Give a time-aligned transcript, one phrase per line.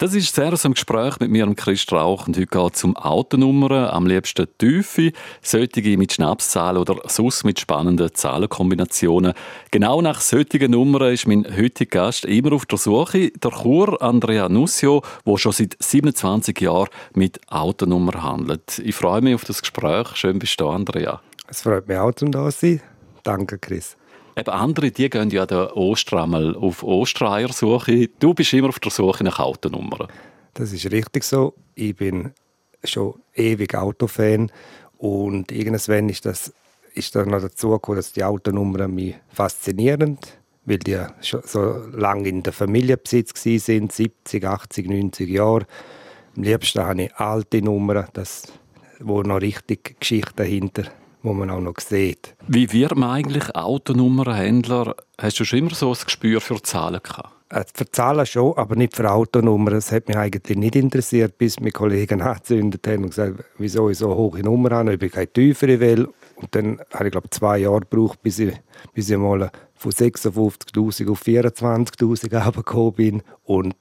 [0.00, 2.96] Das ist sehr aus dem Gespräch mit mir Chris Strauch und heute geht es um
[2.96, 9.34] Autonummern, am liebsten Tiefe, solche mit Schnapszahlen oder sonst mit spannenden Zahlenkombinationen.
[9.70, 14.48] Genau nach solchen Nummern ist mein heutiger Gast immer auf der Suche, der Chur Andrea
[14.48, 18.78] Nussio, der schon seit 27 Jahren mit Autonummern handelt.
[18.78, 20.16] Ich freue mich auf das Gespräch.
[20.16, 21.20] Schön bist du da, Andrea.
[21.46, 22.80] Es freut mich auch, zum da sein.
[23.22, 23.98] Danke, Chris.
[24.36, 28.08] Eben andere, die gehen ja den Ostern auf Ostereiersuche.
[28.18, 30.08] Du bist immer auf der Suche nach Autonummern.
[30.54, 31.54] Das ist richtig so.
[31.74, 32.32] Ich bin
[32.84, 34.50] schon ewig Autofan
[34.98, 36.52] und irgendwann ist das
[36.94, 40.18] ist dann noch dazu gekommen, dass die Autonummern mich faszinieren,
[40.64, 45.66] weil die schon so lange in der Familienbesitz sind, 70, 80, 90 Jahre.
[46.36, 48.52] Am liebsten habe ich alte Nummern, das,
[48.98, 50.84] wo noch richtig Geschichte dahinter
[51.22, 52.34] wo man auch noch sieht.
[52.46, 54.96] Wie wird man eigentlich Autonummernhändler?
[55.18, 57.30] Hast du schon immer so ein Gespür für Zahlen gehabt?
[57.50, 59.74] Äh, für Zahlen schon, aber nicht für Autonummern.
[59.74, 63.98] Das hat mich eigentlich nicht interessiert, bis meine Kollegen angezündet haben und gesagt, wieso ich
[63.98, 66.08] so hohe Nummern habe, ob ich keine tiefere will.
[66.36, 68.54] Und dann habe ich, glaube zwei Jahre gebraucht, bis ich,
[68.94, 73.22] bis ich mal von 56'000 auf 24'000 runtergekommen bin.
[73.44, 73.74] Und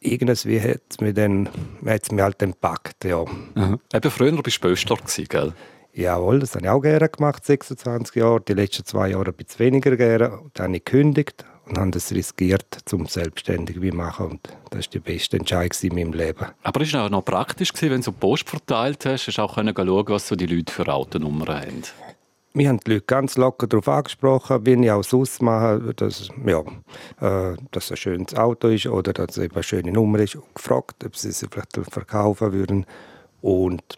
[0.00, 1.48] irgendwie hat es mich dann,
[1.84, 3.24] hat's mich halt gepackt, ja.
[3.54, 3.80] Mhm.
[3.92, 5.52] Eben früher bist du Böstler, gell?
[5.98, 8.40] Jawohl, das habe ich auch gerne gemacht, 26 Jahre.
[8.40, 10.38] Die letzten zwei Jahre ein bisschen weniger gerne.
[10.54, 14.26] Dann habe ich gekündigt und habe das riskiert, um selbstständig zu machen.
[14.26, 16.46] Und das war die beste Entscheidung in meinem Leben.
[16.62, 19.74] Aber es war auch noch praktisch, wenn du Post verteilt hast, hast du auch schauen
[19.74, 21.82] was so die Leute für Autonummern haben.
[22.54, 26.60] Wir haben die Leute ganz locker darauf angesprochen, wie ich auch sonst mache, dass, ja,
[26.60, 30.36] äh, dass es ein schönes Auto ist oder dass es eine schöne Nummer ist.
[30.36, 32.86] Und gefragt, ob sie sie vielleicht verkaufen würden.
[33.40, 33.96] Und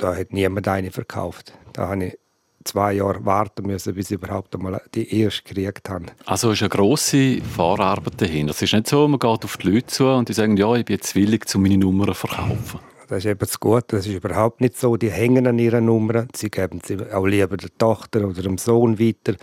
[0.00, 1.52] da hat niemand eine verkauft.
[1.72, 2.18] Da habe ich
[2.64, 6.06] zwei Jahre warten müssen, bis ich überhaupt einmal die erste gekriegt habe.
[6.26, 8.52] Also ist eine grosse Vorarbeit dahinter.
[8.52, 10.84] Es ist nicht so, man geht auf die Leute zu und die sagen, ja, ich
[10.84, 12.80] bin jetzt willig, zu meine Nummern zu verkaufen.
[13.08, 13.96] Das ist eben das Gute.
[13.96, 14.96] Das ist überhaupt nicht so.
[14.96, 16.28] Die hängen an ihren Nummern.
[16.34, 19.34] Sie geben sie auch lieber der Tochter oder dem Sohn weiter.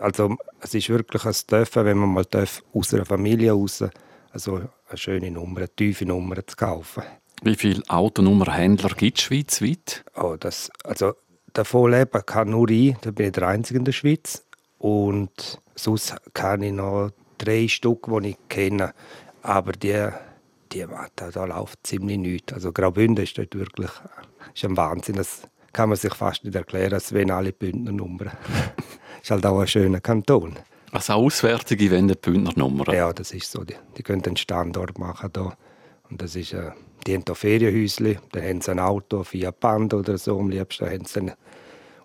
[0.00, 2.26] Also es ist wirklich ein Dürfen, wenn man mal
[2.72, 3.84] aus einer Familie raus
[4.34, 4.56] also
[4.88, 7.04] eine schöne Nummer, eine tiefe Nummer zu kaufen.
[7.42, 10.04] Wie viele Autonummernhändler gibt es schweizweit?
[10.16, 11.14] Oh, das, also
[11.52, 14.44] davon leben kann nur ich, da bin ich der Einzige in der Schweiz.
[14.78, 18.94] Und sonst kenne ich noch drei Stück, die ich kenne.
[19.42, 20.08] Aber die,
[20.72, 20.86] die
[21.16, 22.52] da, da läuft ziemlich nichts.
[22.52, 23.90] Also Graubünden ist dort wirklich
[24.54, 25.16] ist ein Wahnsinn.
[25.16, 25.42] Das
[25.72, 28.30] kann man sich fast nicht erklären, als wenn alle Bündner Nummern.
[29.22, 30.56] ist halt auch ein schöner Kanton.
[30.92, 32.94] Also Auswärtige wenden Bündner Nummern?
[32.94, 33.64] Ja, das ist so.
[33.64, 35.56] Die, die können einen Standort machen da.
[36.08, 36.70] Und das ist, äh,
[37.06, 40.86] die haben hier Ferienhäuschen, dann haben sie ein Auto, Fiat Panda oder so, am liebsten
[40.86, 41.36] haben sie eine,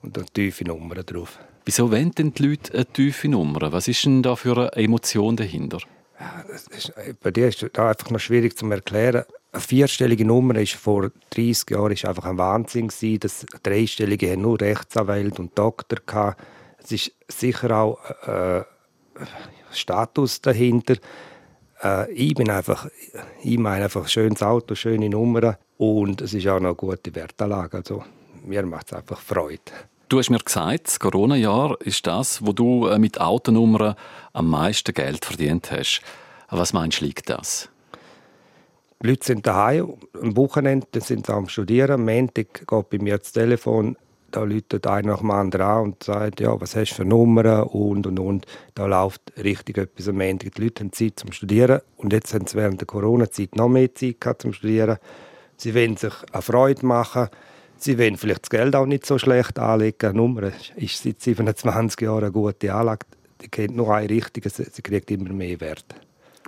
[0.01, 1.39] und eine tiefe Nummer drauf.
[1.65, 3.71] Wieso wollen denn die Leute eine tiefe Nummer?
[3.71, 5.79] Was ist denn da für eine Emotion dahinter?
[6.19, 6.43] Ja,
[6.75, 9.23] ist, bei dir ist das einfach noch schwierig zu erklären.
[9.51, 13.19] Eine vierstellige Nummer ist vor 30 Jahren ist einfach ein Wahnsinn gewesen.
[13.19, 16.41] Das dreistellige haben nur Rechtsanwälte und Doktor gehabt.
[16.83, 18.63] Es ist sicher auch äh,
[19.71, 20.95] Status dahinter.
[21.81, 22.87] Äh, ich bin einfach,
[23.43, 27.77] ich meine einfach schönes Auto, schöne Nummern und es ist auch noch eine gute Wertanlage.
[27.77, 28.03] Also
[28.45, 29.61] mir macht es einfach Freude.
[30.09, 33.95] Du hast mir gesagt, das Corona-Jahr ist das, wo du äh, mit Autonummern
[34.33, 36.01] am meisten Geld verdient hast.
[36.49, 37.69] Was meinst du, liegt das?
[39.01, 43.17] Die Leute sind daheim, am Wochenende sind sie am Studieren, am Montag geht bei mir
[43.17, 43.95] das Telefon,
[44.31, 47.63] da läutet einer nach dem anderen an und sagt, ja, was hast du für Nummern
[47.63, 48.45] und, und, und.
[48.75, 50.49] Da läuft richtig etwas am Ende.
[50.49, 53.93] Die Leute haben Zeit zum Studieren und jetzt haben sie während der Corona-Zeit noch mehr
[53.93, 54.97] Zeit gehabt zum Studieren.
[55.57, 57.27] Sie wollen sich eine Freude machen.
[57.77, 60.09] Sie wollen vielleicht das Geld auch nicht so schlecht anlegen.
[60.09, 63.05] Eine Nummer ist seit 27 Jahren eine gute Anlage.
[63.41, 65.85] Die kennt nur eine richtige, sie kriegt immer mehr Wert.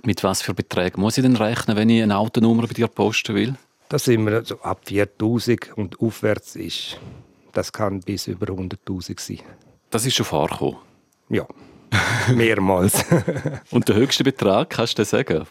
[0.04, 3.34] Mit was für Beträgen muss ich denn rechnen, wenn ich eine Autonummer bei dir posten
[3.34, 3.54] will?
[3.88, 6.98] Das sind wir so ab 4000 und aufwärts ist
[7.52, 9.40] das kann bis über 100.000 sein.
[9.90, 10.78] Das ist schon vorgekommen?
[11.28, 11.46] Ja,
[12.34, 13.04] mehrmals.
[13.70, 15.46] Und der höchste Betrag, kannst du das sagen?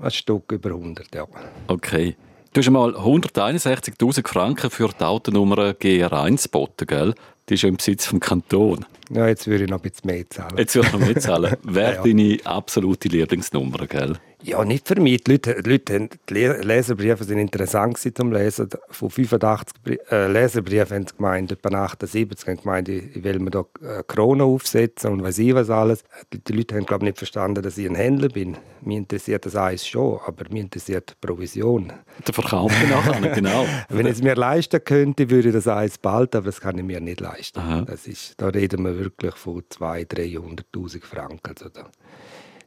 [0.00, 1.26] Ein Stück über 100, ja.
[1.68, 2.16] Okay.
[2.52, 7.14] Du hast einmal 161.000 Franken für die Autonummer GR1 geboten, gell?
[7.48, 8.86] Die ist ja im Besitz vom Kanton.
[9.10, 10.56] Ja, jetzt würde ich noch ein bisschen mehr zahlen.
[10.56, 11.56] Jetzt würde ich noch mehr zahlen.
[11.62, 12.02] Wäre ja.
[12.02, 14.16] deine absolute Lieblingsnummer, gell?
[14.44, 15.24] Ja, nicht für mich.
[15.24, 18.68] Die Leute, die, Leute haben, die Leserbriefe sind interessant zum Lesen.
[18.90, 23.64] Von 85 äh, Leserbriefen haben sie gemeint, etwa 78 haben gemeint, ich will mir da
[23.80, 26.04] äh, Krone aufsetzen und weiß ich was alles.
[26.30, 28.58] Die Leute haben, glaube ich, nicht verstanden, dass ich ein Händler bin.
[28.82, 31.90] Mich interessiert das Eis schon, aber mich interessiert die Provision.
[32.26, 33.64] Der Verkauf nachher, genau.
[33.88, 36.84] Wenn ich es mir leisten könnte, würde ich das Eis behalten, aber das kann ich
[36.84, 37.86] mir nicht leisten.
[37.86, 41.48] Das ist, da reden wir wirklich von 200.000, 300'000 Franken.
[41.48, 41.88] Also da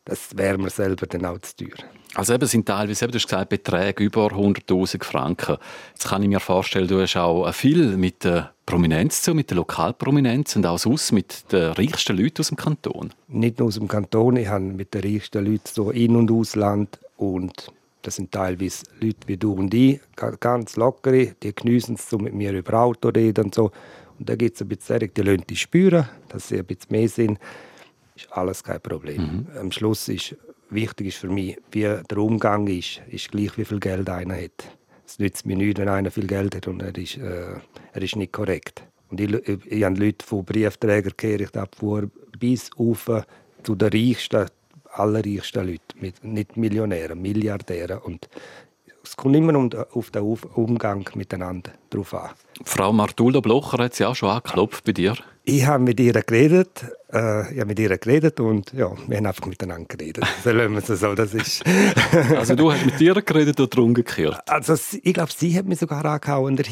[0.07, 1.85] das wäre mir selber dann auch zu teuer.
[2.15, 5.57] Also eben sind teilweise, eben, du hast gesagt, Beträge über 100'000 Franken.
[5.93, 9.57] Jetzt kann ich mir vorstellen, du hast auch viel mit der Prominenz zu, mit der
[9.57, 13.13] Lokalprominenz und auch sonst mit den reichsten Leuten aus dem Kanton.
[13.27, 16.97] Nicht nur aus dem Kanton, ich habe mit den reichsten Leuten so In- und Ausland
[17.17, 17.71] und
[18.01, 19.99] das sind teilweise Leute wie du und ich,
[20.39, 23.71] ganz lockere, die geniessen es, so mit mir über Auto reden und so.
[24.17, 27.39] Und da gibt es ein bisschen, die die spüren, dass sie ein bisschen mehr sind
[28.17, 29.21] ist alles kein Problem.
[29.21, 29.59] Mhm.
[29.59, 30.35] Am Schluss ist
[30.69, 34.77] wichtig ist für mich, wie der Umgang ist, ist gleich wie viel Geld einer hat.
[35.05, 37.53] Es nützt mir nichts, wenn einer viel Geld hat und er ist, äh,
[37.93, 38.83] er ist nicht korrekt.
[39.09, 41.69] Und ich, ich, ich habe Leute von Briefträgern gehört,
[42.37, 43.09] bis auf
[43.63, 44.47] zu den reichsten,
[44.91, 47.99] allerreichsten Leuten, mit, nicht Millionären, Milliardären.
[47.99, 48.27] Und
[49.01, 52.31] es kommt immer um, auf den Umgang miteinander drauf an.
[52.65, 55.15] Frau Martulda Blocher hat sie auch schon angeklopft bei dir.
[55.49, 59.25] Ich habe mit ihr geredet, äh, ich habe mit ihr geredet und ja, wir haben
[59.27, 60.25] einfach miteinander geredet.
[60.43, 61.63] So lassen wir es so, das ist...
[62.35, 64.41] also du hast mit ihr geredet oder umgekehrt?
[64.45, 66.65] Also ich glaube, sie hat mich sogar angehauen der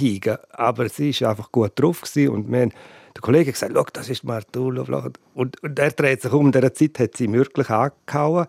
[0.52, 2.74] aber sie war einfach gut drauf gewesen und wir haben,
[3.16, 5.10] der Kollege hat gesagt, das ist Blocher.
[5.34, 8.48] Und, und er dreht sich um, in dieser Zeit hat sie ihn wirklich angehauen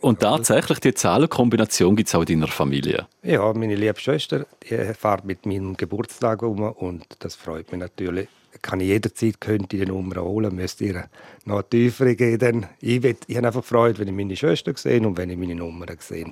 [0.00, 3.08] Und tatsächlich, die Zahlenkombination gibt es auch in deiner Familie?
[3.22, 8.28] Ja, meine liebe Schwester die fährt mit meinem Geburtstag um und das freut mich natürlich.
[8.62, 11.08] Kann ich jederzeit könnte die Nummer holen, müsste ihr
[11.44, 12.66] noch tiefer geben.
[12.80, 15.54] Ich, will, ich habe einfach Freude, wenn ich meine Schwester sehe und wenn ich meine
[15.54, 16.30] Nummer sehe.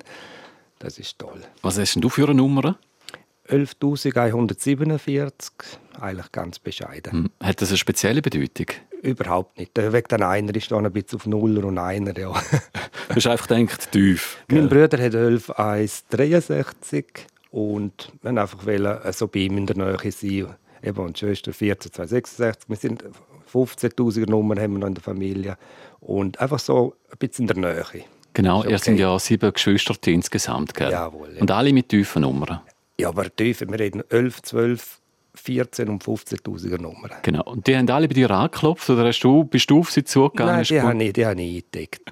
[0.79, 1.41] Das ist toll.
[1.61, 2.77] Was hast denn du für eine Nummer?
[3.49, 5.31] 11.147,
[5.99, 7.11] eigentlich ganz bescheiden.
[7.13, 7.29] Hm.
[7.41, 8.67] Hat das eine spezielle Bedeutung?
[9.01, 9.71] Überhaupt nicht.
[9.75, 12.17] Wegen der Einer ist da ein bisschen auf Nuller und Einer.
[12.17, 12.33] Ja.
[13.09, 14.37] Du hast einfach gedacht, tief.
[14.49, 17.05] Mein Bruder hat 11,163
[17.51, 20.55] und wir haben einfach wollen, äh, so bei ihm in der Nähe sein.
[20.83, 22.69] Eben, und die Schwester 14,266.
[22.69, 23.03] Wir sind
[23.51, 25.57] 15'000er Nummern haben wir noch in der Familie.
[25.99, 28.03] Und einfach so ein bisschen in der Nähe.
[28.33, 28.71] Genau, okay.
[28.71, 30.91] ihr sind ja sieben Geschwister insgesamt, gell?
[30.91, 31.33] Jawohl.
[31.33, 31.41] Ja.
[31.41, 32.61] Und alle mit tiefen Nummern?
[32.99, 33.67] Ja, aber tiefer.
[33.67, 34.99] Wir reden 11, 12,
[35.33, 37.11] 14 und 15.000er Nummern.
[37.23, 37.43] Genau.
[37.43, 40.55] Und die haben alle bei dir angeklopft oder hast du, bist du auf sie zugegangen?
[40.55, 42.11] Nein, die habe ich, die habe ich eingedeckt.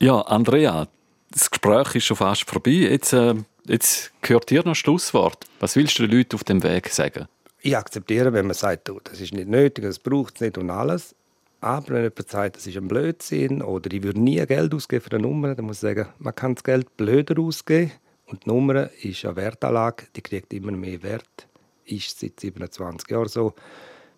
[0.00, 0.86] Ja, Andrea,
[1.30, 2.70] das Gespräch ist schon fast vorbei.
[2.70, 3.34] Jetzt, äh,
[3.66, 5.44] jetzt gehört dir noch ein Schlusswort.
[5.60, 7.26] Was willst du den Leuten auf dem Weg sagen?
[7.60, 10.70] Ich akzeptiere, wenn man sagt, oh, das ist nicht nötig, das braucht es nicht und
[10.70, 11.14] alles.
[11.60, 15.10] Aber wenn jemand sagt, das ist ein Blödsinn oder ich würde nie Geld ausgeben für
[15.10, 17.90] eine Nummer, dann muss ich sagen, man kann das Geld blöder ausgeben.
[18.26, 21.48] Und die Nummer ist eine Wertanlage, die kriegt immer mehr Wert
[21.90, 23.54] ist seit 27 Jahren so.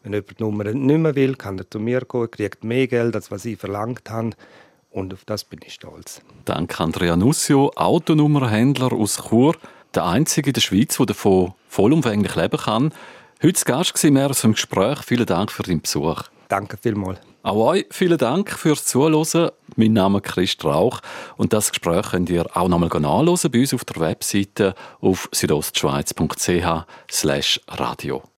[0.02, 3.14] Wenn jemand die Nummer nicht mehr will, kann er zu mir kommen, kriegt mehr Geld,
[3.14, 4.30] als was ich verlangt habe.
[4.90, 6.20] Und auf das bin ich stolz.
[6.44, 9.54] Danke, Andrea Nussio, Autonummerhändler aus Chur.
[9.94, 12.92] Der einzige in der Schweiz, der davon vollumfänglich leben kann.
[13.42, 14.98] Heute Gast war mehr im Gespräch.
[15.04, 16.24] Vielen Dank für deinen Besuch.
[16.48, 17.20] Danke vielmals.
[17.42, 19.50] Auch euch vielen Dank fürs Zuhören.
[19.76, 21.00] Mein Name ist Christ Rauch
[21.38, 28.30] und das Gespräch könnt ihr auch nochmal nachlesen bei uns auf der Webseite auf südostschweiz.ch/radio.